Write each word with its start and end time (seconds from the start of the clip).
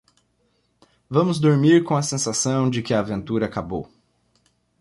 Vamos 1.07 1.39
dormir 1.39 1.83
com 1.83 1.95
a 1.95 2.01
sensação 2.01 2.67
de 2.67 2.81
que 2.81 2.91
a 2.91 2.99
aventura 2.99 3.45
acabou. 3.45 3.87